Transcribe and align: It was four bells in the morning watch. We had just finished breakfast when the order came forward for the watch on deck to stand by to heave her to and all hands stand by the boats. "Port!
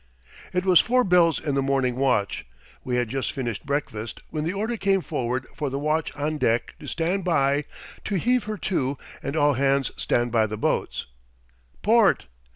It 0.51 0.65
was 0.65 0.79
four 0.79 1.03
bells 1.03 1.39
in 1.39 1.53
the 1.53 1.61
morning 1.61 1.95
watch. 1.95 2.47
We 2.83 2.95
had 2.95 3.07
just 3.07 3.31
finished 3.31 3.67
breakfast 3.67 4.19
when 4.31 4.45
the 4.45 4.51
order 4.53 4.75
came 4.75 5.01
forward 5.01 5.45
for 5.53 5.69
the 5.69 5.77
watch 5.77 6.11
on 6.15 6.39
deck 6.39 6.73
to 6.79 6.87
stand 6.87 7.23
by 7.23 7.65
to 8.05 8.15
heave 8.17 8.45
her 8.45 8.57
to 8.57 8.97
and 9.21 9.35
all 9.35 9.53
hands 9.53 9.91
stand 10.01 10.31
by 10.31 10.47
the 10.47 10.57
boats. 10.57 11.05
"Port! 11.83 12.25